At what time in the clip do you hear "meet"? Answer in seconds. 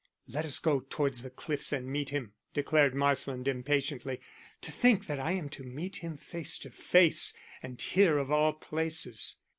1.85-2.09, 5.63-5.97